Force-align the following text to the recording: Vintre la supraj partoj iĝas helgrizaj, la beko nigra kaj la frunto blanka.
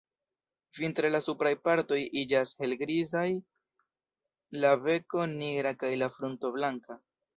Vintre 0.77 1.09
la 1.15 1.19
supraj 1.25 1.51
partoj 1.67 1.99
iĝas 2.21 2.55
helgrizaj, 2.63 3.27
la 4.65 4.73
beko 4.87 5.27
nigra 5.35 5.75
kaj 5.85 5.93
la 6.05 6.09
frunto 6.17 6.53
blanka. 6.57 6.99